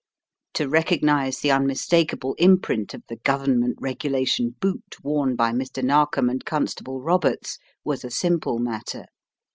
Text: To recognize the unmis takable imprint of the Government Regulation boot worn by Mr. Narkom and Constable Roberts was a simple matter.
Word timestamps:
To 0.55 0.67
recognize 0.67 1.41
the 1.41 1.49
unmis 1.49 1.85
takable 1.85 2.33
imprint 2.39 2.95
of 2.95 3.03
the 3.07 3.17
Government 3.17 3.77
Regulation 3.79 4.55
boot 4.59 4.95
worn 5.03 5.35
by 5.35 5.51
Mr. 5.51 5.83
Narkom 5.83 6.27
and 6.27 6.43
Constable 6.43 7.01
Roberts 7.03 7.59
was 7.85 8.03
a 8.03 8.09
simple 8.09 8.57
matter. 8.57 9.05